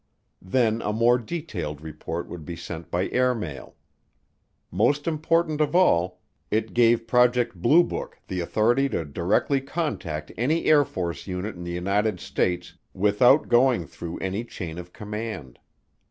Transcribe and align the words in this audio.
Then 0.41 0.81
a 0.81 0.91
more 0.91 1.19
detailed 1.19 1.79
report 1.81 2.27
would 2.27 2.43
be 2.43 2.55
sent 2.55 2.89
by 2.89 3.07
airmail. 3.09 3.75
Most 4.71 5.05
important 5.07 5.61
of 5.61 5.75
all, 5.75 6.21
it 6.49 6.73
gave 6.73 7.05
Project 7.05 7.53
Blue 7.61 7.83
Book 7.83 8.17
the 8.27 8.39
authority 8.39 8.89
to 8.89 9.05
directly 9.05 9.61
contact 9.61 10.31
any 10.39 10.65
Air 10.65 10.85
Force 10.85 11.27
unit 11.27 11.53
in 11.55 11.63
the 11.63 11.69
United 11.71 12.19
States 12.19 12.73
without 12.95 13.47
going 13.47 13.85
through 13.85 14.17
any 14.17 14.43
chain 14.43 14.79
of 14.79 14.91
command. 14.91 15.59